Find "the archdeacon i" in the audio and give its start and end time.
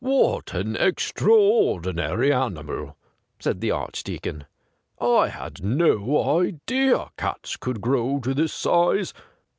3.61-5.27